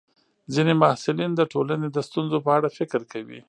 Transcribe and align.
ځینې 0.53 0.73
محصلین 0.81 1.31
د 1.35 1.41
ټولنې 1.53 1.87
د 1.91 1.97
ستونزو 2.07 2.37
په 2.45 2.51
اړه 2.57 2.69
فکر 2.77 3.01
کوي. 3.11 3.39